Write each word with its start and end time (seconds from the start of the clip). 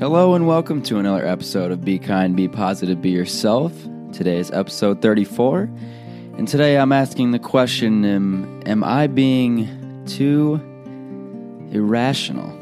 Hello 0.00 0.34
and 0.34 0.46
welcome 0.46 0.80
to 0.82 0.98
another 1.00 1.26
episode 1.26 1.72
of 1.72 1.84
Be 1.84 1.98
Kind, 1.98 2.36
Be 2.36 2.46
Positive, 2.46 3.02
Be 3.02 3.10
Yourself. 3.10 3.72
Today 4.12 4.38
is 4.38 4.48
episode 4.52 5.02
34, 5.02 5.62
and 6.36 6.46
today 6.46 6.78
I'm 6.78 6.92
asking 6.92 7.32
the 7.32 7.40
question 7.40 8.04
Am, 8.04 8.62
am 8.64 8.84
I 8.84 9.08
being 9.08 10.04
too 10.06 10.60
irrational? 11.72 12.56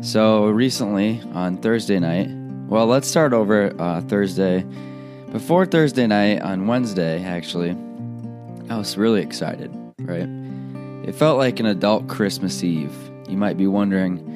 So, 0.00 0.46
recently 0.46 1.20
on 1.34 1.58
Thursday 1.58 1.98
night, 1.98 2.30
well, 2.70 2.86
let's 2.86 3.06
start 3.06 3.34
over 3.34 3.78
uh, 3.78 4.00
Thursday. 4.00 4.64
Before 5.32 5.66
Thursday 5.66 6.06
night, 6.06 6.40
on 6.40 6.66
Wednesday, 6.66 7.22
actually, 7.22 7.72
I 8.70 8.78
was 8.78 8.96
really 8.96 9.20
excited, 9.20 9.70
right? 9.98 10.26
It 11.06 11.14
felt 11.14 11.36
like 11.36 11.60
an 11.60 11.66
adult 11.66 12.08
Christmas 12.08 12.64
Eve. 12.64 12.96
You 13.28 13.36
might 13.36 13.58
be 13.58 13.66
wondering, 13.66 14.29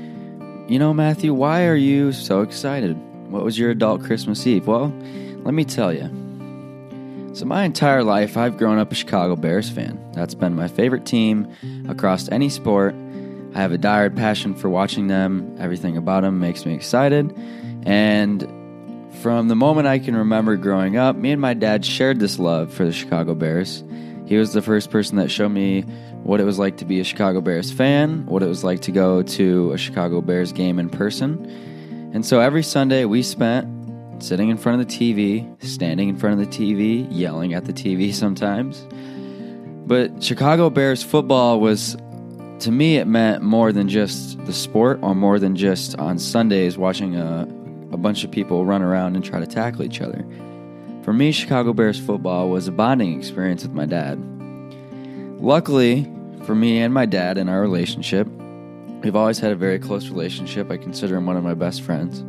you 0.69 0.79
know, 0.79 0.95
Matthew, 0.95 1.35
why 1.35 1.67
are 1.67 1.77
you 1.77 2.13
so 2.13 2.41
excited? 2.41 2.97
What 3.31 3.45
was 3.45 3.59
your 3.59 3.71
adult 3.71 4.03
Christmas 4.03 4.47
Eve? 4.47 4.67
Well, 4.67 4.95
let 5.45 5.55
me 5.55 5.65
tell 5.65 5.93
you. 5.93 6.09
So, 7.35 7.45
my 7.45 7.65
entire 7.65 8.05
life, 8.05 8.37
I've 8.37 8.57
grown 8.57 8.79
up 8.79 8.93
a 8.93 8.95
Chicago 8.95 9.37
Bears 9.37 9.69
fan. 9.69 10.01
That's 10.13 10.35
been 10.35 10.55
my 10.55 10.69
favorite 10.69 11.05
team 11.05 11.49
across 11.89 12.29
any 12.31 12.49
sport. 12.49 12.95
I 13.55 13.61
have 13.61 13.73
a 13.73 13.79
dire 13.79 14.11
passion 14.11 14.55
for 14.55 14.69
watching 14.69 15.09
them. 15.09 15.57
Everything 15.59 15.97
about 15.97 16.23
them 16.23 16.39
makes 16.39 16.65
me 16.65 16.75
excited. 16.75 17.37
And 17.85 18.43
from 19.21 19.49
the 19.49 19.57
moment 19.57 19.87
I 19.87 19.99
can 19.99 20.17
remember 20.17 20.57
growing 20.57 20.97
up, 20.97 21.17
me 21.17 21.33
and 21.33 21.41
my 21.41 21.55
dad 21.55 21.85
shared 21.85 22.21
this 22.21 22.39
love 22.39 22.73
for 22.73 22.85
the 22.85 22.93
Chicago 22.93 23.35
Bears. 23.35 23.85
He 24.27 24.37
was 24.37 24.53
the 24.53 24.63
first 24.63 24.91
person 24.91 25.17
that 25.19 25.31
showed 25.31 25.51
me 25.51 25.85
what 26.25 26.41
it 26.41 26.45
was 26.45 26.59
like 26.59 26.79
to 26.79 26.87
be 26.87 27.01
a 27.01 27.05
Chicago 27.05 27.43
Bears 27.43 27.71
fan, 27.71 28.25
what 28.25 28.43
it 28.43 28.47
was 28.47 28.65
like 28.65 28.81
to 28.81 28.91
go 28.91 29.23
to 29.23 29.73
a 29.73 29.79
Chicago 29.79 30.23
Bears 30.23 30.53
game 30.53 30.79
in 30.79 30.89
person. 30.89 31.45
And 32.15 32.25
so 32.25 32.41
every 32.41 32.63
Sunday 32.63 33.05
we 33.05 33.23
spent 33.23 33.69
sitting 34.23 34.49
in 34.49 34.57
front 34.57 34.81
of 34.81 34.89
the 34.89 34.95
TV, 34.95 35.63
standing 35.63 36.09
in 36.09 36.17
front 36.17 36.41
of 36.41 36.51
the 36.51 36.57
TV, 36.57 37.07
yelling 37.11 37.53
at 37.53 37.67
the 37.67 37.75
TV 37.75 38.13
sometimes. 38.15 38.87
But 39.87 40.23
Chicago 40.23 40.71
Bears 40.71 41.03
football 41.03 41.61
was, 41.61 41.95
to 42.61 42.73
me, 42.73 42.97
it 42.97 43.07
meant 43.07 43.43
more 43.43 43.71
than 43.71 43.91
just 43.91 44.43
the 44.47 44.53
sport 44.55 44.99
or 45.03 45.15
more 45.15 45.39
than 45.39 45.55
just 45.55 45.99
on 45.99 46.19
Sundays 46.19 46.79
watching 46.79 47.17
a, 47.17 47.43
a 47.93 47.99
bunch 47.99 48.25
of 48.25 48.31
people 48.31 48.65
run 48.65 48.81
around 48.81 49.15
and 49.15 49.23
try 49.23 49.41
to 49.41 49.47
tackle 49.47 49.83
each 49.83 50.01
other. 50.01 50.25
For 51.03 51.13
me, 51.13 51.33
Chicago 51.33 51.75
Bears 51.75 52.01
football 52.01 52.49
was 52.49 52.67
a 52.67 52.73
bonding 52.73 53.19
experience 53.19 53.63
with 53.63 53.73
my 53.73 53.85
dad. 53.85 54.34
Luckily, 55.45 56.11
for 56.45 56.55
me 56.55 56.81
and 56.81 56.95
my 56.95 57.05
dad 57.05 57.37
in 57.37 57.51
our 57.51 57.61
relationship, 57.61 58.27
we've 59.03 59.15
always 59.15 59.39
had 59.39 59.53
a 59.53 59.55
very 59.55 59.79
close 59.79 60.09
relationship. 60.09 60.71
I 60.71 60.79
consider 60.79 61.17
him 61.17 61.27
one 61.27 61.37
of 61.37 61.45
my 61.45 61.53
best 61.53 61.83
friends. 61.83 62.25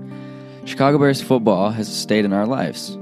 Chicago 0.65 0.97
Bears 0.97 1.21
football 1.21 1.69
has 1.69 1.87
stayed 1.87 2.25
in 2.25 2.33
our 2.33 2.45
lives. 2.45 2.97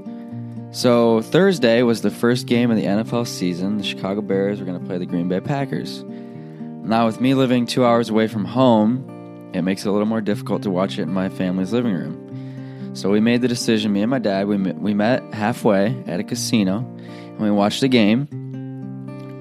So, 0.69 1.23
Thursday 1.23 1.81
was 1.81 2.03
the 2.03 2.11
first 2.11 2.45
game 2.45 2.69
of 2.69 2.77
the 2.77 2.83
NFL 2.83 3.25
season. 3.25 3.79
The 3.79 3.83
Chicago 3.83 4.21
Bears 4.21 4.59
were 4.59 4.67
going 4.67 4.79
to 4.79 4.85
play 4.85 4.99
the 4.99 5.07
Green 5.07 5.29
Bay 5.29 5.39
Packers. 5.39 6.03
Now, 6.03 7.07
with 7.07 7.19
me 7.19 7.33
living 7.33 7.65
two 7.65 7.83
hours 7.83 8.11
away 8.11 8.27
from 8.27 8.45
home, 8.45 9.49
it 9.55 9.63
makes 9.63 9.83
it 9.83 9.89
a 9.89 9.91
little 9.91 10.05
more 10.05 10.21
difficult 10.21 10.61
to 10.61 10.69
watch 10.69 10.99
it 10.99 11.03
in 11.03 11.11
my 11.11 11.29
family's 11.29 11.73
living 11.73 11.93
room. 11.95 12.91
So, 12.95 13.09
we 13.09 13.19
made 13.19 13.41
the 13.41 13.47
decision, 13.47 13.91
me 13.91 14.03
and 14.03 14.11
my 14.11 14.19
dad, 14.19 14.45
we, 14.45 14.57
we 14.57 14.93
met 14.93 15.23
halfway 15.33 15.99
at 16.05 16.19
a 16.19 16.23
casino 16.23 16.85
and 16.99 17.39
we 17.39 17.49
watched 17.49 17.81
the 17.81 17.87
game. 17.87 18.42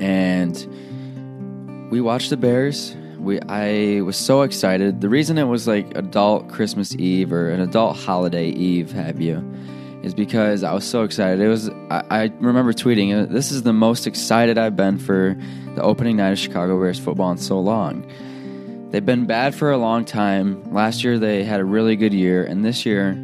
And 0.02 1.88
we 1.92 2.00
watched 2.00 2.30
the 2.30 2.36
Bears. 2.36 2.96
We 3.18 3.40
I 3.42 4.00
was 4.00 4.16
so 4.16 4.42
excited. 4.42 5.00
The 5.00 5.08
reason 5.08 5.38
it 5.38 5.44
was 5.44 5.68
like 5.68 5.96
adult 5.96 6.48
Christmas 6.48 6.92
Eve 6.96 7.32
or 7.32 7.50
an 7.50 7.60
adult 7.60 7.96
holiday 7.96 8.48
Eve, 8.48 8.90
have 8.90 9.20
you, 9.20 9.38
is 10.02 10.12
because 10.12 10.64
I 10.64 10.74
was 10.74 10.84
so 10.84 11.04
excited. 11.04 11.38
It 11.40 11.46
was 11.46 11.68
I, 11.88 12.02
I 12.10 12.22
remember 12.40 12.72
tweeting, 12.72 13.14
uh, 13.14 13.32
"This 13.32 13.52
is 13.52 13.62
the 13.62 13.72
most 13.72 14.08
excited 14.08 14.58
I've 14.58 14.74
been 14.74 14.98
for 14.98 15.36
the 15.76 15.82
opening 15.82 16.16
night 16.16 16.32
of 16.32 16.38
Chicago 16.40 16.80
Bears 16.80 16.98
football 16.98 17.30
in 17.30 17.38
so 17.38 17.60
long." 17.60 18.04
They've 18.90 19.06
been 19.06 19.26
bad 19.26 19.54
for 19.54 19.70
a 19.70 19.78
long 19.78 20.04
time. 20.04 20.72
Last 20.72 21.04
year 21.04 21.16
they 21.20 21.44
had 21.44 21.60
a 21.60 21.64
really 21.64 21.94
good 21.94 22.12
year, 22.12 22.44
and 22.44 22.64
this 22.64 22.84
year 22.84 23.16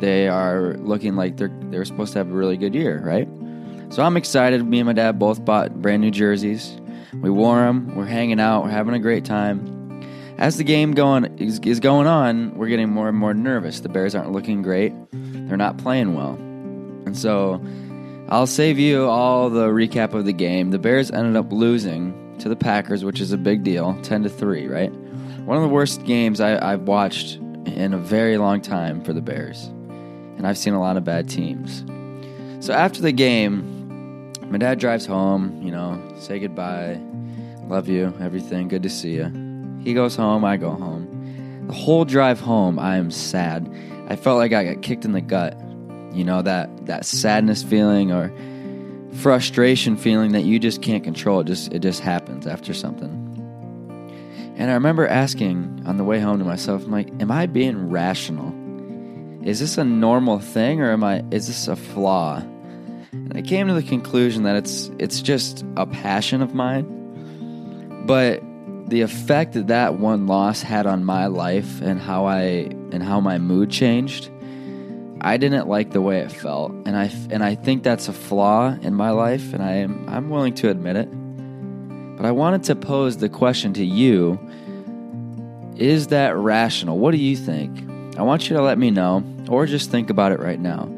they 0.00 0.26
are 0.28 0.74
looking 0.78 1.16
like 1.16 1.36
they're 1.36 1.52
they're 1.64 1.84
supposed 1.84 2.14
to 2.14 2.18
have 2.20 2.30
a 2.30 2.34
really 2.34 2.56
good 2.56 2.74
year, 2.74 3.02
right? 3.04 3.28
So 3.94 4.02
I'm 4.02 4.16
excited. 4.16 4.66
Me 4.66 4.80
and 4.80 4.88
my 4.88 4.92
dad 4.92 5.20
both 5.20 5.44
bought 5.44 5.80
brand 5.80 6.02
new 6.02 6.10
jerseys. 6.10 6.76
We 7.12 7.30
wore 7.30 7.60
them. 7.60 7.94
We're 7.94 8.06
hanging 8.06 8.40
out. 8.40 8.64
We're 8.64 8.70
having 8.70 8.92
a 8.92 8.98
great 8.98 9.24
time. 9.24 10.02
As 10.36 10.56
the 10.56 10.64
game 10.64 10.94
going 10.94 11.26
is, 11.38 11.60
is 11.60 11.78
going 11.78 12.08
on, 12.08 12.58
we're 12.58 12.66
getting 12.66 12.88
more 12.88 13.08
and 13.08 13.16
more 13.16 13.32
nervous. 13.34 13.78
The 13.78 13.88
Bears 13.88 14.16
aren't 14.16 14.32
looking 14.32 14.62
great. 14.62 14.92
They're 15.12 15.56
not 15.56 15.78
playing 15.78 16.16
well. 16.16 16.32
And 17.06 17.16
so 17.16 17.64
I'll 18.30 18.48
save 18.48 18.80
you 18.80 19.04
all 19.04 19.48
the 19.48 19.68
recap 19.68 20.12
of 20.12 20.24
the 20.24 20.32
game. 20.32 20.72
The 20.72 20.80
Bears 20.80 21.12
ended 21.12 21.36
up 21.36 21.52
losing 21.52 22.36
to 22.40 22.48
the 22.48 22.56
Packers, 22.56 23.04
which 23.04 23.20
is 23.20 23.30
a 23.30 23.38
big 23.38 23.62
deal, 23.62 23.96
10 24.02 24.24
to 24.24 24.28
3, 24.28 24.66
right? 24.66 24.92
One 25.44 25.56
of 25.56 25.62
the 25.62 25.68
worst 25.68 26.04
games 26.04 26.40
I, 26.40 26.72
I've 26.72 26.88
watched 26.88 27.36
in 27.36 27.94
a 27.94 27.98
very 27.98 28.38
long 28.38 28.60
time 28.60 29.04
for 29.04 29.12
the 29.12 29.22
Bears. 29.22 29.66
And 30.36 30.48
I've 30.48 30.58
seen 30.58 30.74
a 30.74 30.80
lot 30.80 30.96
of 30.96 31.04
bad 31.04 31.28
teams. 31.28 31.84
So 32.58 32.72
after 32.72 33.00
the 33.00 33.12
game, 33.12 33.74
my 34.54 34.58
dad 34.58 34.78
drives 34.78 35.04
home, 35.04 35.60
you 35.60 35.72
know, 35.72 36.00
say 36.16 36.38
goodbye, 36.38 37.00
love 37.66 37.88
you, 37.88 38.14
everything, 38.20 38.68
good 38.68 38.84
to 38.84 38.88
see 38.88 39.14
you. 39.14 39.24
He 39.82 39.94
goes 39.94 40.14
home, 40.14 40.44
I 40.44 40.56
go 40.58 40.70
home. 40.70 41.66
The 41.66 41.72
whole 41.72 42.04
drive 42.04 42.38
home, 42.38 42.78
I 42.78 42.96
am 42.96 43.10
sad. 43.10 43.68
I 44.06 44.14
felt 44.14 44.38
like 44.38 44.52
I 44.52 44.62
got 44.62 44.80
kicked 44.80 45.04
in 45.04 45.10
the 45.10 45.20
gut. 45.20 45.60
You 46.12 46.22
know, 46.22 46.40
that, 46.42 46.86
that 46.86 47.04
sadness 47.04 47.64
feeling 47.64 48.12
or 48.12 48.32
frustration 49.14 49.96
feeling 49.96 50.30
that 50.30 50.42
you 50.42 50.60
just 50.60 50.82
can't 50.82 51.02
control. 51.02 51.40
It 51.40 51.48
just 51.48 51.72
it 51.72 51.80
just 51.80 51.98
happens 51.98 52.46
after 52.46 52.72
something. 52.72 53.10
And 54.56 54.70
I 54.70 54.74
remember 54.74 55.08
asking 55.08 55.82
on 55.84 55.96
the 55.96 56.04
way 56.04 56.20
home 56.20 56.38
to 56.38 56.44
myself, 56.44 56.84
I'm 56.84 56.92
like, 56.92 57.10
am 57.20 57.32
I 57.32 57.46
being 57.46 57.90
rational? 57.90 58.54
Is 59.44 59.58
this 59.58 59.78
a 59.78 59.84
normal 59.84 60.38
thing 60.38 60.80
or 60.80 60.92
am 60.92 61.02
I 61.02 61.24
is 61.32 61.48
this 61.48 61.66
a 61.66 61.74
flaw? 61.74 62.40
And 63.14 63.36
I 63.36 63.42
came 63.42 63.68
to 63.68 63.74
the 63.74 63.82
conclusion 63.82 64.42
that 64.42 64.56
it's 64.56 64.90
it's 64.98 65.22
just 65.22 65.64
a 65.76 65.86
passion 65.86 66.42
of 66.42 66.54
mine. 66.54 68.04
But 68.06 68.42
the 68.88 69.00
effect 69.00 69.54
that 69.54 69.68
that 69.68 69.98
one 69.98 70.26
loss 70.26 70.60
had 70.60 70.86
on 70.86 71.04
my 71.04 71.26
life 71.26 71.80
and 71.80 72.00
how 72.00 72.26
I 72.26 72.42
and 72.92 73.02
how 73.02 73.20
my 73.20 73.38
mood 73.38 73.70
changed, 73.70 74.30
I 75.20 75.38
didn't 75.38 75.68
like 75.68 75.92
the 75.92 76.02
way 76.02 76.20
it 76.20 76.30
felt, 76.30 76.72
and 76.84 76.96
I 76.96 77.10
and 77.30 77.42
I 77.42 77.54
think 77.54 77.82
that's 77.82 78.08
a 78.08 78.12
flaw 78.12 78.76
in 78.82 78.94
my 78.94 79.10
life, 79.10 79.54
and 79.54 79.62
I 79.62 79.76
am 79.76 80.06
I'm 80.08 80.28
willing 80.28 80.54
to 80.54 80.68
admit 80.68 80.96
it. 80.96 81.08
But 82.16 82.26
I 82.26 82.30
wanted 82.30 82.64
to 82.64 82.76
pose 82.76 83.16
the 83.16 83.30
question 83.30 83.72
to 83.74 83.84
you: 83.84 84.38
Is 85.76 86.08
that 86.08 86.36
rational? 86.36 86.98
What 86.98 87.12
do 87.12 87.16
you 87.16 87.36
think? 87.36 87.90
I 88.18 88.22
want 88.22 88.50
you 88.50 88.56
to 88.56 88.62
let 88.62 88.78
me 88.78 88.90
know, 88.90 89.24
or 89.48 89.64
just 89.64 89.90
think 89.90 90.10
about 90.10 90.30
it 90.30 90.40
right 90.40 90.60
now. 90.60 90.93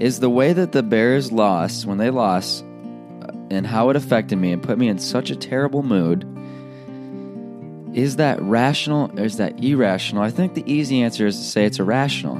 Is 0.00 0.18
the 0.18 0.30
way 0.30 0.54
that 0.54 0.72
the 0.72 0.82
Bears 0.82 1.30
lost 1.30 1.84
when 1.84 1.98
they 1.98 2.08
lost, 2.08 2.64
and 3.50 3.66
how 3.66 3.90
it 3.90 3.96
affected 3.96 4.36
me 4.36 4.50
and 4.50 4.62
put 4.62 4.78
me 4.78 4.88
in 4.88 4.98
such 4.98 5.30
a 5.30 5.36
terrible 5.36 5.82
mood? 5.82 6.26
Is 7.92 8.16
that 8.16 8.40
rational 8.40 9.10
or 9.18 9.24
is 9.24 9.36
that 9.36 9.62
irrational? 9.62 10.22
I 10.22 10.30
think 10.30 10.54
the 10.54 10.64
easy 10.70 11.02
answer 11.02 11.26
is 11.26 11.36
to 11.36 11.44
say 11.44 11.66
it's 11.66 11.78
irrational. 11.78 12.36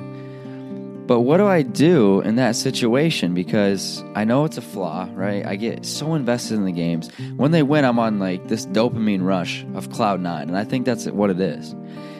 But 1.06 1.21
what 1.21 1.38
do 1.38 1.47
I 1.47 1.62
do 1.62 2.21
in 2.21 2.37
that 2.37 2.54
situation? 2.54 3.34
Because 3.34 4.03
I 4.15 4.22
know 4.22 4.44
it's 4.44 4.59
a 4.59 4.62
flaw, 4.62 5.09
right? 5.12 5.44
I 5.44 5.56
get 5.56 5.84
so 5.84 6.15
invested 6.15 6.54
in 6.54 6.65
the 6.65 6.72
games. 6.72 7.10
When 7.37 7.50
they 7.50 7.65
win, 7.65 7.84
I'm 7.84 7.98
on 7.98 8.21
like 8.21 8.47
this 8.47 8.65
dopamine 8.65 9.27
rush 9.27 9.66
of 9.75 9.91
cloud 9.91 10.21
nine, 10.21 10.48
and 10.48 10.56
I 10.56 10.62
think 10.62 10.87
that's 10.87 11.06
what 11.06 11.28
it 11.28 11.41
is. 11.41 11.75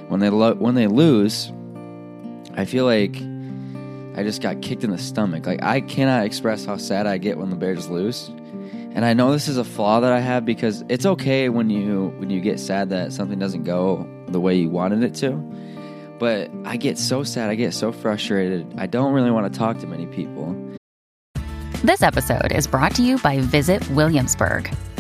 When 0.09 0.19
they 0.19 0.29
lo- 0.29 0.57
when 0.57 0.75
they 0.75 0.89
lose, 0.89 1.53
I 2.57 2.65
feel 2.65 2.85
like 2.85 3.15
I 4.17 4.23
just 4.23 4.43
got 4.43 4.61
kicked 4.63 4.85
in 4.85 4.91
the 4.91 4.99
stomach. 4.99 5.47
Like 5.47 5.63
I 5.63 5.81
cannot 5.81 6.25
express 6.25 6.65
how 6.65 6.77
sad 6.77 7.07
I 7.07 7.19
get 7.19 7.39
when 7.39 7.51
the 7.51 7.57
Bears 7.57 7.89
lose. 7.89 8.29
And 8.93 9.05
I 9.05 9.15
know 9.15 9.31
this 9.31 9.47
is 9.47 9.57
a 9.57 9.65
flaw 9.65 10.01
that 10.01 10.13
I 10.13 10.19
have 10.19 10.45
because 10.45 10.85
it's 10.89 11.07
okay 11.07 11.49
when 11.49 11.71
you 11.71 12.13
when 12.19 12.29
you 12.29 12.41
get 12.41 12.59
sad 12.59 12.91
that 12.91 13.13
something 13.13 13.39
doesn't 13.39 13.65
go 13.65 14.09
the 14.29 14.41
way 14.41 14.57
you 14.57 14.69
wanted 14.69 15.05
it 15.05 15.15
to. 15.17 15.33
But 16.19 16.51
I 16.65 16.77
get 16.77 16.99
so 16.99 17.23
sad, 17.23 17.51
I 17.51 17.55
get 17.55 17.73
so 17.73 17.93
frustrated. 17.93 18.67
I 18.77 18.87
don't 18.87 19.13
really 19.13 19.31
want 19.31 19.53
to 19.53 19.59
talk 19.59 19.79
to 19.79 19.87
many 19.87 20.07
people. 20.07 20.57
This 21.83 22.03
episode 22.03 22.53
is 22.53 22.67
brought 22.67 22.95
to 22.97 23.03
you 23.03 23.17
by 23.19 23.39
Visit 23.39 23.89
Williamsburg. 23.91 24.71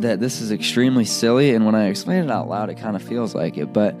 that 0.00 0.20
this 0.20 0.40
is 0.40 0.50
extremely 0.52 1.04
silly, 1.04 1.54
and 1.54 1.64
when 1.64 1.74
I 1.74 1.86
explain 1.86 2.24
it 2.24 2.30
out 2.30 2.48
loud, 2.48 2.70
it 2.70 2.76
kind 2.76 2.96
of 2.96 3.02
feels 3.02 3.34
like 3.34 3.56
it. 3.56 3.72
But 3.72 3.94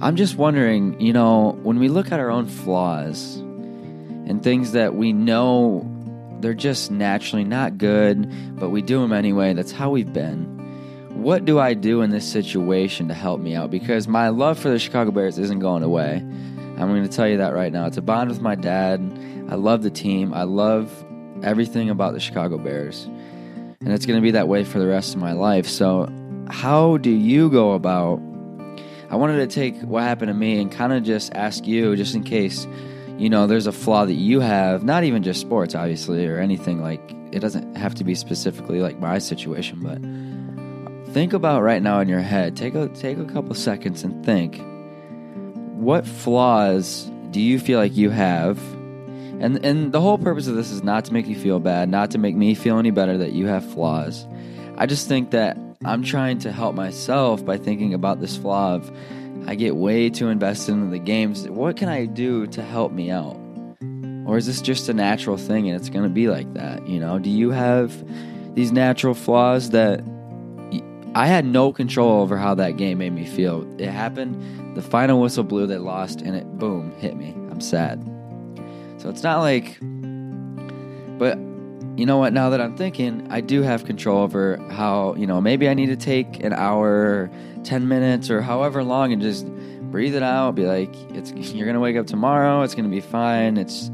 I'm 0.00 0.16
just 0.16 0.36
wondering, 0.36 1.00
you 1.00 1.12
know, 1.12 1.58
when 1.62 1.78
we 1.78 1.88
look 1.88 2.12
at 2.12 2.20
our 2.20 2.30
own 2.30 2.46
flaws 2.46 3.36
and 3.36 4.42
things 4.42 4.72
that 4.72 4.94
we 4.94 5.12
know 5.12 5.86
they're 6.40 6.54
just 6.54 6.90
naturally 6.90 7.44
not 7.44 7.78
good, 7.78 8.58
but 8.58 8.70
we 8.70 8.82
do 8.82 9.00
them 9.00 9.12
anyway, 9.12 9.52
that's 9.52 9.72
how 9.72 9.90
we've 9.90 10.12
been. 10.12 10.58
What 11.22 11.44
do 11.44 11.58
I 11.58 11.74
do 11.74 12.00
in 12.00 12.10
this 12.10 12.30
situation 12.30 13.08
to 13.08 13.14
help 13.14 13.40
me 13.40 13.54
out? 13.54 13.70
Because 13.70 14.08
my 14.08 14.28
love 14.28 14.58
for 14.58 14.70
the 14.70 14.78
Chicago 14.78 15.10
Bears 15.10 15.38
isn't 15.38 15.58
going 15.58 15.82
away. 15.82 16.16
I'm 16.16 16.88
going 16.88 17.02
to 17.02 17.14
tell 17.14 17.28
you 17.28 17.38
that 17.38 17.52
right 17.52 17.72
now. 17.72 17.86
It's 17.86 17.98
a 17.98 18.02
bond 18.02 18.30
with 18.30 18.40
my 18.40 18.54
dad. 18.54 19.00
I 19.50 19.56
love 19.56 19.82
the 19.82 19.90
team. 19.90 20.32
I 20.32 20.44
love 20.44 20.90
everything 21.42 21.90
about 21.90 22.14
the 22.14 22.20
Chicago 22.20 22.56
Bears 22.56 23.06
and 23.82 23.94
it's 23.94 24.04
going 24.04 24.18
to 24.18 24.22
be 24.22 24.32
that 24.32 24.46
way 24.46 24.62
for 24.62 24.78
the 24.78 24.86
rest 24.86 25.14
of 25.14 25.20
my 25.20 25.32
life. 25.32 25.66
So, 25.66 26.06
how 26.50 26.98
do 26.98 27.10
you 27.10 27.48
go 27.48 27.72
about? 27.72 28.20
I 29.08 29.16
wanted 29.16 29.38
to 29.38 29.46
take 29.46 29.80
what 29.80 30.02
happened 30.02 30.28
to 30.28 30.34
me 30.34 30.60
and 30.60 30.70
kind 30.70 30.92
of 30.92 31.02
just 31.02 31.32
ask 31.32 31.66
you, 31.66 31.96
just 31.96 32.14
in 32.14 32.22
case, 32.22 32.66
you 33.16 33.30
know, 33.30 33.46
there's 33.46 33.66
a 33.66 33.72
flaw 33.72 34.04
that 34.04 34.14
you 34.14 34.40
have, 34.40 34.84
not 34.84 35.04
even 35.04 35.22
just 35.22 35.40
sports, 35.40 35.74
obviously, 35.74 36.26
or 36.26 36.38
anything 36.38 36.82
like 36.82 37.00
it 37.32 37.40
doesn't 37.40 37.74
have 37.74 37.94
to 37.94 38.04
be 38.04 38.14
specifically 38.14 38.80
like 38.80 39.00
my 39.00 39.18
situation, 39.18 39.80
but 39.80 41.14
think 41.14 41.32
about 41.32 41.62
right 41.62 41.82
now 41.82 42.00
in 42.00 42.08
your 42.08 42.20
head. 42.20 42.56
Take 42.56 42.74
a 42.74 42.88
take 42.88 43.16
a 43.16 43.24
couple 43.24 43.54
seconds 43.54 44.04
and 44.04 44.24
think. 44.26 44.60
What 45.76 46.06
flaws 46.06 47.10
do 47.30 47.40
you 47.40 47.58
feel 47.58 47.78
like 47.78 47.96
you 47.96 48.10
have 48.10 48.58
and 49.40 49.64
and 49.64 49.92
the 49.92 50.00
whole 50.00 50.18
purpose 50.18 50.46
of 50.46 50.54
this 50.54 50.70
is 50.70 50.82
not 50.82 51.04
to 51.06 51.12
make 51.12 51.26
you 51.26 51.36
feel 51.36 51.58
bad, 51.58 51.88
not 51.88 52.10
to 52.12 52.18
make 52.18 52.36
me 52.36 52.54
feel 52.54 52.78
any 52.78 52.90
better 52.90 53.18
that 53.18 53.32
you 53.32 53.46
have 53.46 53.64
flaws. 53.72 54.26
I 54.76 54.86
just 54.86 55.08
think 55.08 55.30
that 55.30 55.56
I'm 55.84 56.02
trying 56.02 56.38
to 56.40 56.52
help 56.52 56.74
myself 56.74 57.44
by 57.44 57.56
thinking 57.56 57.94
about 57.94 58.20
this 58.20 58.36
flaw 58.36 58.74
of 58.74 58.90
I 59.46 59.54
get 59.54 59.76
way 59.76 60.10
too 60.10 60.28
invested 60.28 60.72
in 60.72 60.90
the 60.90 60.98
games. 60.98 61.48
What 61.48 61.76
can 61.76 61.88
I 61.88 62.04
do 62.04 62.46
to 62.48 62.62
help 62.62 62.92
me 62.92 63.10
out? 63.10 63.38
Or 64.26 64.36
is 64.36 64.46
this 64.46 64.60
just 64.60 64.88
a 64.88 64.94
natural 64.94 65.36
thing 65.36 65.68
and 65.68 65.76
it's 65.76 65.88
going 65.88 66.04
to 66.04 66.10
be 66.10 66.28
like 66.28 66.52
that, 66.54 66.86
you 66.86 67.00
know? 67.00 67.18
Do 67.18 67.30
you 67.30 67.50
have 67.50 68.04
these 68.54 68.72
natural 68.72 69.14
flaws 69.14 69.70
that 69.70 70.04
I 71.14 71.26
had 71.26 71.44
no 71.44 71.72
control 71.72 72.20
over 72.20 72.36
how 72.36 72.54
that 72.54 72.76
game 72.76 72.98
made 72.98 73.12
me 73.12 73.24
feel. 73.24 73.66
It 73.80 73.88
happened, 73.88 74.76
the 74.76 74.82
final 74.82 75.20
whistle 75.20 75.42
blew, 75.42 75.66
they 75.66 75.78
lost, 75.78 76.20
and 76.20 76.36
it 76.36 76.58
boom, 76.58 76.92
hit 76.98 77.16
me. 77.16 77.34
I'm 77.50 77.60
sad. 77.60 77.98
So 79.00 79.08
it's 79.08 79.22
not 79.22 79.38
like, 79.40 79.78
but 81.18 81.38
you 81.96 82.04
know 82.04 82.18
what? 82.18 82.34
Now 82.34 82.50
that 82.50 82.60
I'm 82.60 82.76
thinking, 82.76 83.26
I 83.30 83.40
do 83.40 83.62
have 83.62 83.86
control 83.86 84.22
over 84.22 84.58
how, 84.70 85.14
you 85.16 85.26
know, 85.26 85.40
maybe 85.40 85.70
I 85.70 85.74
need 85.74 85.86
to 85.86 85.96
take 85.96 86.44
an 86.44 86.52
hour, 86.52 87.30
10 87.64 87.88
minutes, 87.88 88.28
or 88.28 88.42
however 88.42 88.84
long 88.84 89.14
and 89.14 89.22
just 89.22 89.46
breathe 89.90 90.14
it 90.14 90.22
out. 90.22 90.54
Be 90.54 90.66
like, 90.66 90.94
it's, 91.12 91.32
you're 91.54 91.64
going 91.64 91.74
to 91.74 91.80
wake 91.80 91.96
up 91.96 92.06
tomorrow. 92.06 92.60
It's 92.60 92.74
going 92.74 92.84
to 92.84 92.90
be 92.90 93.00
fine. 93.00 93.56
It's, 93.56 93.90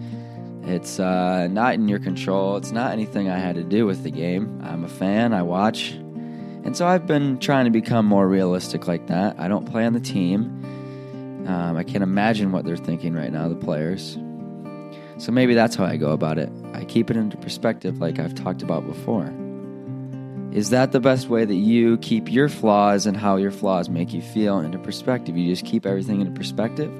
it's 0.62 0.98
uh, 0.98 1.46
not 1.52 1.74
in 1.74 1.86
your 1.86 2.00
control. 2.00 2.56
It's 2.56 2.72
not 2.72 2.90
anything 2.90 3.28
I 3.30 3.38
had 3.38 3.54
to 3.54 3.62
do 3.62 3.86
with 3.86 4.02
the 4.02 4.10
game. 4.10 4.60
I'm 4.64 4.82
a 4.82 4.88
fan. 4.88 5.32
I 5.32 5.42
watch. 5.42 5.92
And 5.92 6.76
so 6.76 6.84
I've 6.84 7.06
been 7.06 7.38
trying 7.38 7.66
to 7.66 7.70
become 7.70 8.06
more 8.06 8.26
realistic 8.26 8.88
like 8.88 9.06
that. 9.06 9.38
I 9.38 9.46
don't 9.46 9.70
play 9.70 9.86
on 9.86 9.92
the 9.92 10.00
team. 10.00 11.44
Um, 11.46 11.76
I 11.76 11.84
can't 11.84 12.02
imagine 12.02 12.50
what 12.50 12.64
they're 12.64 12.76
thinking 12.76 13.14
right 13.14 13.32
now, 13.32 13.48
the 13.48 13.54
players. 13.54 14.18
So 15.18 15.32
maybe 15.32 15.54
that's 15.54 15.76
how 15.76 15.84
I 15.84 15.96
go 15.96 16.12
about 16.12 16.38
it. 16.38 16.50
I 16.74 16.84
keep 16.84 17.10
it 17.10 17.16
into 17.16 17.36
perspective, 17.38 17.98
like 17.98 18.18
I've 18.18 18.34
talked 18.34 18.62
about 18.62 18.86
before. 18.86 19.32
Is 20.52 20.70
that 20.70 20.92
the 20.92 21.00
best 21.00 21.28
way 21.28 21.44
that 21.44 21.54
you 21.54 21.98
keep 21.98 22.30
your 22.32 22.48
flaws 22.48 23.06
and 23.06 23.16
how 23.16 23.36
your 23.36 23.50
flaws 23.50 23.88
make 23.88 24.12
you 24.12 24.22
feel 24.22 24.58
into 24.60 24.78
perspective? 24.78 25.36
You 25.36 25.50
just 25.52 25.64
keep 25.64 25.84
everything 25.84 26.20
into 26.20 26.32
perspective? 26.32 26.92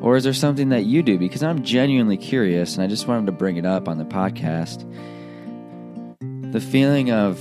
Or 0.00 0.16
is 0.16 0.24
there 0.24 0.32
something 0.32 0.70
that 0.70 0.86
you 0.86 1.02
do? 1.02 1.18
Because 1.18 1.42
I'm 1.42 1.62
genuinely 1.62 2.16
curious 2.16 2.74
and 2.74 2.82
I 2.82 2.86
just 2.86 3.06
wanted 3.06 3.26
to 3.26 3.32
bring 3.32 3.56
it 3.58 3.66
up 3.66 3.88
on 3.88 3.98
the 3.98 4.04
podcast. 4.04 4.84
The 6.52 6.60
feeling 6.60 7.12
of 7.12 7.38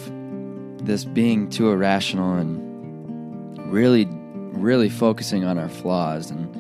this 0.85 1.05
being 1.05 1.49
too 1.49 1.69
irrational 1.71 2.35
and 2.35 3.71
really, 3.71 4.07
really 4.09 4.89
focusing 4.89 5.45
on 5.45 5.57
our 5.57 5.69
flaws 5.69 6.29
and 6.31 6.53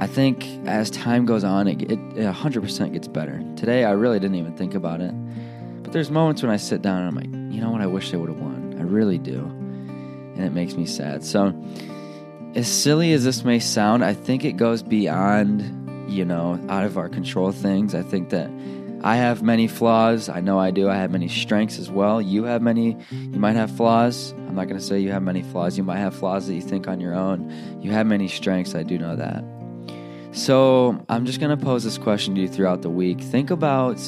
I 0.00 0.06
think 0.06 0.46
as 0.66 0.90
time 0.90 1.26
goes 1.26 1.44
on, 1.44 1.68
it, 1.68 1.82
it, 1.82 1.92
it 1.92 2.34
100% 2.34 2.92
gets 2.94 3.06
better. 3.06 3.44
Today, 3.54 3.84
I 3.84 3.90
really 3.90 4.18
didn't 4.18 4.36
even 4.36 4.56
think 4.56 4.74
about 4.74 5.02
it. 5.02 5.12
But 5.82 5.92
there's 5.92 6.10
moments 6.10 6.42
when 6.42 6.50
I 6.50 6.56
sit 6.56 6.80
down 6.80 7.02
and 7.02 7.08
I'm 7.08 7.14
like, 7.14 7.54
you 7.54 7.60
know 7.60 7.70
what, 7.70 7.82
I 7.82 7.86
wish 7.86 8.10
they 8.10 8.16
would 8.16 8.30
have 8.30 8.40
won. 8.40 8.76
I 8.78 8.82
really 8.82 9.18
do. 9.18 9.40
And 9.40 10.40
it 10.42 10.54
makes 10.54 10.74
me 10.74 10.86
sad. 10.86 11.22
So, 11.22 11.54
as 12.54 12.66
silly 12.66 13.12
as 13.12 13.24
this 13.24 13.44
may 13.44 13.58
sound, 13.58 14.02
I 14.02 14.14
think 14.14 14.42
it 14.42 14.52
goes 14.52 14.82
beyond, 14.82 16.10
you 16.10 16.24
know, 16.24 16.58
out 16.70 16.84
of 16.84 16.96
our 16.96 17.10
control 17.10 17.52
things. 17.52 17.94
I 17.94 18.02
think 18.02 18.30
that 18.30 18.50
I 19.02 19.16
have 19.16 19.42
many 19.42 19.68
flaws. 19.68 20.30
I 20.30 20.40
know 20.40 20.58
I 20.58 20.70
do. 20.70 20.88
I 20.88 20.96
have 20.96 21.10
many 21.10 21.28
strengths 21.28 21.78
as 21.78 21.90
well. 21.90 22.22
You 22.22 22.44
have 22.44 22.62
many, 22.62 22.96
you 23.10 23.38
might 23.38 23.56
have 23.56 23.70
flaws. 23.76 24.32
I'm 24.32 24.54
not 24.54 24.64
going 24.64 24.80
to 24.80 24.84
say 24.84 24.98
you 24.98 25.12
have 25.12 25.22
many 25.22 25.42
flaws. 25.42 25.76
You 25.76 25.84
might 25.84 25.98
have 25.98 26.14
flaws 26.14 26.46
that 26.46 26.54
you 26.54 26.62
think 26.62 26.88
on 26.88 27.00
your 27.00 27.14
own. 27.14 27.80
You 27.82 27.92
have 27.92 28.06
many 28.06 28.28
strengths. 28.28 28.74
I 28.74 28.82
do 28.82 28.96
know 28.96 29.14
that. 29.14 29.44
So 30.32 31.04
I'm 31.08 31.26
just 31.26 31.40
going 31.40 31.56
to 31.56 31.62
pose 31.62 31.82
this 31.82 31.98
question 31.98 32.34
to 32.36 32.42
you 32.42 32.48
throughout 32.48 32.82
the 32.82 32.90
week. 32.90 33.20
Think 33.20 33.50
about 33.50 34.00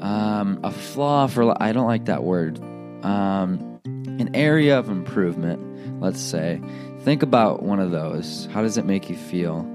um, 0.00 0.60
a 0.64 0.70
flaw 0.70 1.26
for, 1.26 1.62
I 1.62 1.72
don't 1.72 1.86
like 1.86 2.06
that 2.06 2.24
word, 2.24 2.58
um, 3.04 3.80
an 3.84 4.34
area 4.34 4.78
of 4.78 4.88
improvement, 4.88 6.00
let's 6.00 6.20
say. 6.20 6.60
Think 7.00 7.22
about 7.22 7.62
one 7.62 7.80
of 7.80 7.90
those. 7.90 8.48
How 8.52 8.62
does 8.62 8.78
it 8.78 8.86
make 8.86 9.10
you 9.10 9.16
feel? 9.16 9.70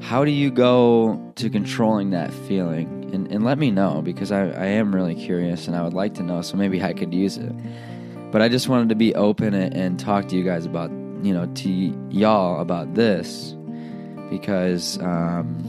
How 0.00 0.24
do 0.24 0.30
you 0.32 0.50
go 0.50 1.32
to 1.36 1.50
controlling 1.50 2.10
that 2.10 2.32
feeling? 2.32 3.10
And, 3.12 3.30
and 3.30 3.44
let 3.44 3.58
me 3.58 3.70
know 3.70 4.02
because 4.02 4.32
I, 4.32 4.48
I 4.48 4.66
am 4.66 4.94
really 4.94 5.14
curious 5.14 5.66
and 5.66 5.76
I 5.76 5.82
would 5.82 5.94
like 5.94 6.14
to 6.14 6.22
know, 6.22 6.42
so 6.42 6.56
maybe 6.56 6.82
I 6.82 6.92
could 6.92 7.14
use 7.14 7.36
it. 7.36 7.52
But 8.32 8.42
I 8.42 8.48
just 8.48 8.68
wanted 8.68 8.88
to 8.90 8.94
be 8.96 9.14
open 9.14 9.54
and, 9.54 9.74
and 9.74 10.00
talk 10.00 10.28
to 10.28 10.36
you 10.36 10.44
guys 10.44 10.66
about, 10.66 10.90
you 11.22 11.32
know, 11.32 11.46
to 11.46 11.70
y'all 12.10 12.60
about 12.60 12.94
this 12.94 13.54
because 14.30 14.98
um, 15.00 15.64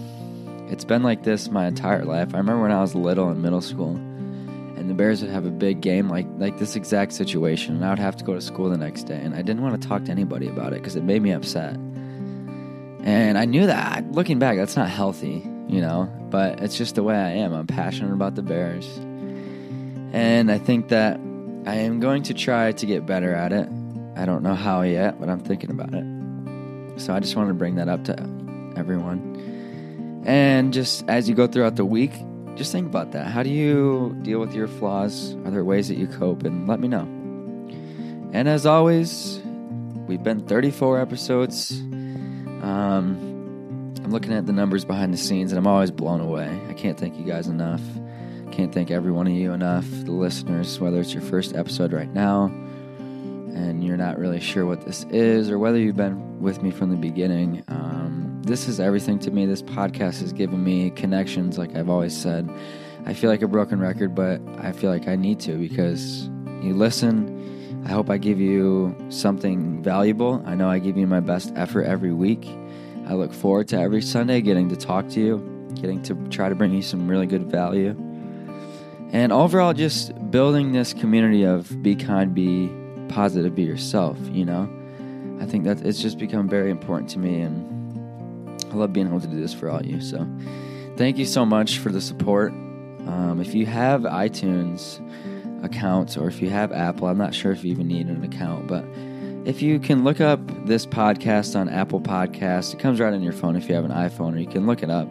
it's 0.69 0.85
been 0.85 1.03
like 1.03 1.23
this 1.23 1.49
my 1.49 1.67
entire 1.67 2.05
life. 2.05 2.33
I 2.33 2.37
remember 2.37 2.61
when 2.61 2.71
I 2.71 2.81
was 2.81 2.95
little 2.95 3.29
in 3.29 3.41
middle 3.41 3.61
school, 3.61 3.95
and 3.95 4.89
the 4.89 4.93
Bears 4.93 5.21
would 5.21 5.31
have 5.31 5.45
a 5.45 5.51
big 5.51 5.81
game 5.81 6.09
like 6.09 6.27
like 6.37 6.57
this 6.59 6.75
exact 6.75 7.13
situation, 7.13 7.75
and 7.75 7.85
I 7.85 7.89
would 7.89 7.99
have 7.99 8.15
to 8.17 8.23
go 8.23 8.33
to 8.33 8.41
school 8.41 8.69
the 8.69 8.77
next 8.77 9.03
day, 9.03 9.19
and 9.19 9.33
I 9.33 9.41
didn't 9.41 9.61
want 9.61 9.81
to 9.81 9.87
talk 9.87 10.05
to 10.05 10.11
anybody 10.11 10.47
about 10.47 10.73
it 10.73 10.81
because 10.81 10.95
it 10.95 11.03
made 11.03 11.21
me 11.21 11.31
upset. 11.31 11.75
And 13.01 13.37
I 13.37 13.45
knew 13.45 13.65
that 13.65 14.11
looking 14.11 14.39
back, 14.39 14.57
that's 14.57 14.75
not 14.75 14.89
healthy, 14.89 15.43
you 15.67 15.81
know. 15.81 16.13
But 16.29 16.61
it's 16.61 16.77
just 16.77 16.95
the 16.95 17.03
way 17.03 17.15
I 17.15 17.31
am. 17.31 17.53
I'm 17.53 17.65
passionate 17.65 18.13
about 18.13 18.35
the 18.35 18.43
Bears, 18.43 18.87
and 20.13 20.51
I 20.51 20.59
think 20.59 20.89
that 20.89 21.19
I 21.65 21.75
am 21.75 21.99
going 21.99 22.23
to 22.23 22.33
try 22.33 22.71
to 22.71 22.85
get 22.85 23.05
better 23.05 23.33
at 23.33 23.51
it. 23.51 23.67
I 24.15 24.25
don't 24.25 24.43
know 24.43 24.55
how 24.55 24.81
yet, 24.81 25.19
but 25.19 25.29
I'm 25.29 25.39
thinking 25.39 25.71
about 25.71 25.93
it. 25.93 26.99
So 26.99 27.13
I 27.13 27.19
just 27.19 27.35
wanted 27.35 27.49
to 27.49 27.53
bring 27.53 27.75
that 27.75 27.87
up 27.87 28.03
to 28.05 28.38
everyone. 28.79 30.23
And 30.25 30.73
just 30.73 31.07
as 31.07 31.29
you 31.29 31.35
go 31.35 31.47
throughout 31.47 31.75
the 31.75 31.85
week, 31.85 32.13
just 32.55 32.71
think 32.71 32.87
about 32.87 33.11
that. 33.11 33.27
How 33.27 33.43
do 33.43 33.49
you 33.49 34.17
deal 34.23 34.39
with 34.39 34.53
your 34.53 34.67
flaws? 34.67 35.35
Are 35.45 35.51
there 35.51 35.63
ways 35.63 35.87
that 35.89 35.95
you 35.95 36.07
cope? 36.07 36.43
And 36.43 36.67
let 36.67 36.79
me 36.79 36.87
know. 36.87 37.01
And 38.31 38.47
as 38.47 38.65
always, 38.65 39.41
we've 40.07 40.23
been 40.23 40.45
34 40.47 40.99
episodes. 40.99 41.79
Um, 42.61 43.93
I'm 44.03 44.11
looking 44.11 44.33
at 44.33 44.45
the 44.45 44.53
numbers 44.53 44.85
behind 44.85 45.13
the 45.13 45.17
scenes, 45.17 45.51
and 45.51 45.59
I'm 45.59 45.67
always 45.67 45.91
blown 45.91 46.21
away. 46.21 46.49
I 46.69 46.73
can't 46.73 46.97
thank 46.97 47.17
you 47.17 47.25
guys 47.25 47.47
enough. 47.47 47.81
Can't 48.51 48.73
thank 48.73 48.91
every 48.91 49.11
one 49.11 49.27
of 49.27 49.33
you 49.33 49.53
enough, 49.53 49.85
the 49.89 50.11
listeners, 50.11 50.79
whether 50.79 50.99
it's 50.99 51.13
your 51.13 51.23
first 51.23 51.55
episode 51.55 51.93
right 51.93 52.11
now 52.13 52.51
and 53.59 53.83
you're 53.83 53.97
not 53.97 54.17
really 54.17 54.39
sure 54.39 54.65
what 54.65 54.85
this 54.85 55.03
is, 55.05 55.49
or 55.49 55.59
whether 55.59 55.77
you've 55.77 55.97
been 55.97 56.39
with 56.39 56.61
me 56.63 56.71
from 56.71 56.89
the 56.89 56.95
beginning. 56.95 57.63
Um, 57.67 58.08
this 58.49 58.67
is 58.67 58.79
everything 58.79 59.19
to 59.19 59.29
me. 59.29 59.45
This 59.45 59.61
podcast 59.61 60.21
has 60.21 60.33
given 60.33 60.63
me 60.63 60.89
connections, 60.89 61.59
like 61.59 61.75
I've 61.75 61.87
always 61.87 62.17
said. 62.17 62.49
I 63.05 63.13
feel 63.13 63.29
like 63.29 63.43
a 63.43 63.47
broken 63.47 63.79
record, 63.79 64.15
but 64.15 64.41
I 64.57 64.71
feel 64.71 64.89
like 64.89 65.07
I 65.07 65.15
need 65.15 65.39
to 65.41 65.53
because 65.53 66.27
you 66.63 66.73
listen. 66.73 67.83
I 67.85 67.89
hope 67.89 68.09
I 68.09 68.17
give 68.17 68.39
you 68.39 68.95
something 69.09 69.83
valuable. 69.83 70.41
I 70.47 70.55
know 70.55 70.67
I 70.67 70.79
give 70.79 70.97
you 70.97 71.05
my 71.05 71.19
best 71.19 71.53
effort 71.55 71.83
every 71.83 72.11
week. 72.11 72.49
I 73.05 73.13
look 73.13 73.33
forward 73.33 73.67
to 73.67 73.79
every 73.79 74.01
Sunday 74.01 74.41
getting 74.41 74.67
to 74.69 74.75
talk 74.75 75.07
to 75.09 75.19
you, 75.19 75.69
getting 75.75 76.01
to 76.03 76.15
try 76.29 76.49
to 76.49 76.55
bring 76.55 76.73
you 76.73 76.81
some 76.81 77.07
really 77.07 77.27
good 77.27 77.51
value. 77.51 77.91
And 79.11 79.31
overall, 79.31 79.73
just 79.73 80.11
building 80.31 80.71
this 80.71 80.91
community 80.91 81.43
of 81.43 81.83
be 81.83 81.95
kind, 81.95 82.33
be 82.33 82.71
positive, 83.09 83.53
be 83.53 83.61
yourself, 83.61 84.17
you 84.31 84.43
know? 84.43 84.67
I 85.39 85.45
think 85.45 85.65
that 85.65 85.85
it's 85.85 86.01
just 86.01 86.17
become 86.17 86.49
very 86.49 86.71
important 86.71 87.11
to 87.11 87.19
me 87.19 87.41
and 87.41 87.78
I 88.71 88.75
love 88.75 88.93
being 88.93 89.07
able 89.07 89.19
to 89.21 89.27
do 89.27 89.39
this 89.39 89.53
for 89.53 89.69
all 89.69 89.85
you. 89.85 90.01
So 90.01 90.27
thank 90.97 91.17
you 91.17 91.25
so 91.25 91.45
much 91.45 91.79
for 91.79 91.91
the 91.91 92.01
support. 92.01 92.51
Um, 92.51 93.39
if 93.41 93.55
you 93.55 93.65
have 93.65 94.01
iTunes, 94.01 94.99
account 95.63 96.17
or 96.17 96.27
if 96.27 96.41
you 96.41 96.49
have 96.49 96.71
Apple, 96.71 97.07
I'm 97.07 97.17
not 97.17 97.33
sure 97.33 97.51
if 97.51 97.63
you 97.63 97.71
even 97.71 97.87
need 97.87 98.07
an 98.07 98.23
account, 98.23 98.67
but 98.67 98.85
if 99.45 99.61
you 99.61 99.79
can 99.79 100.03
look 100.03 100.21
up 100.21 100.39
this 100.65 100.85
podcast 100.85 101.55
on 101.55 101.69
Apple 101.69 102.01
Podcast, 102.01 102.73
it 102.73 102.79
comes 102.79 102.99
right 102.99 103.13
on 103.13 103.21
your 103.21 103.33
phone 103.33 103.55
if 103.55 103.69
you 103.69 103.75
have 103.75 103.85
an 103.85 103.91
iPhone, 103.91 104.35
or 104.35 104.37
you 104.37 104.47
can 104.47 104.67
look 104.67 104.83
it 104.83 104.89
up 104.89 105.07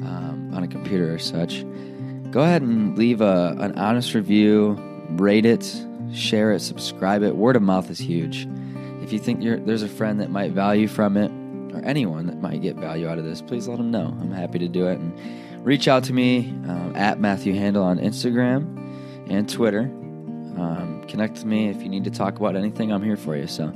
um, 0.00 0.50
on 0.54 0.62
a 0.62 0.68
computer 0.68 1.12
or 1.12 1.18
such. 1.18 1.64
Go 2.30 2.40
ahead 2.40 2.62
and 2.62 2.96
leave 2.98 3.20
a, 3.20 3.54
an 3.58 3.78
honest 3.78 4.14
review, 4.14 4.76
rate 5.10 5.46
it, 5.46 5.64
share 6.12 6.52
it, 6.52 6.60
subscribe 6.60 7.22
it. 7.22 7.36
Word 7.36 7.56
of 7.56 7.62
mouth 7.62 7.90
is 7.90 7.98
huge. 7.98 8.48
If 9.02 9.12
you 9.12 9.18
think 9.18 9.40
there's 9.40 9.82
a 9.82 9.88
friend 9.88 10.20
that 10.20 10.30
might 10.30 10.52
value 10.52 10.88
from 10.88 11.16
it, 11.16 11.30
or 11.78 11.84
anyone 11.84 12.26
that 12.26 12.40
might 12.40 12.62
get 12.62 12.76
value 12.76 13.08
out 13.08 13.18
of 13.18 13.24
this, 13.24 13.40
please 13.42 13.68
let 13.68 13.78
them 13.78 13.90
know. 13.90 14.16
I'm 14.20 14.32
happy 14.32 14.58
to 14.58 14.68
do 14.68 14.86
it. 14.88 14.98
And 14.98 15.66
reach 15.66 15.88
out 15.88 16.04
to 16.04 16.12
me 16.12 16.48
um, 16.68 16.92
at 16.96 17.20
Matthew 17.20 17.54
Handel 17.54 17.82
on 17.82 17.98
Instagram 17.98 18.76
and 19.30 19.48
Twitter. 19.48 19.82
Um, 19.82 21.04
connect 21.08 21.34
with 21.34 21.44
me 21.44 21.68
if 21.68 21.82
you 21.82 21.88
need 21.88 22.04
to 22.04 22.10
talk 22.10 22.36
about 22.36 22.56
anything. 22.56 22.92
I'm 22.92 23.02
here 23.02 23.16
for 23.16 23.36
you. 23.36 23.46
So, 23.46 23.72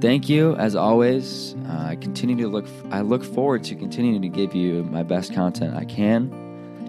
thank 0.00 0.28
you 0.28 0.54
as 0.56 0.76
always. 0.76 1.54
Uh, 1.68 1.86
I 1.88 1.96
continue 1.96 2.36
to 2.36 2.48
look. 2.48 2.66
I 2.90 3.00
look 3.00 3.24
forward 3.24 3.64
to 3.64 3.74
continuing 3.74 4.22
to 4.22 4.28
give 4.28 4.54
you 4.54 4.84
my 4.84 5.02
best 5.02 5.34
content 5.34 5.74
I 5.74 5.84
can. 5.84 6.32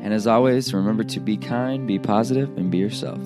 And 0.03 0.13
as 0.13 0.27
always, 0.27 0.71
remember 0.71 1.03
to 1.05 1.19
be 1.19 1.37
kind, 1.37 1.87
be 1.87 1.97
positive, 1.97 2.55
and 2.57 2.69
be 2.69 2.77
yourself. 2.77 3.19